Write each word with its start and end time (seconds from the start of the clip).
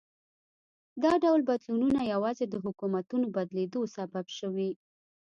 دا 1.03 1.13
ډول 1.23 1.41
بدلونونه 1.49 2.01
یوازې 2.13 2.45
د 2.49 2.55
حکومتونو 2.65 3.25
بدلېدو 3.35 3.81
سبب 3.95 4.25
شوي. 4.37 4.71